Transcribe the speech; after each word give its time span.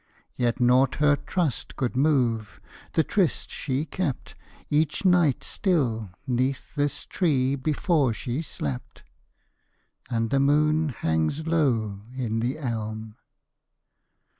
Yet 0.35 0.59
naught 0.59 0.95
her 0.95 1.15
trust 1.15 1.75
could 1.75 1.95
move; 1.95 2.59
the 2.93 3.03
tryst 3.03 3.51
she 3.51 3.85
kept 3.85 4.33
Each 4.67 5.05
night 5.05 5.43
still, 5.43 6.09
'neath 6.25 6.73
this 6.73 7.05
tree, 7.05 7.53
before 7.55 8.11
she 8.11 8.41
slept. 8.41 9.03
_And 10.09 10.31
the 10.31 10.39
moon 10.39 10.89
hangs 10.89 11.45
low 11.45 11.99
in 12.15 12.39
the 12.39 12.57
elm. 12.57 13.15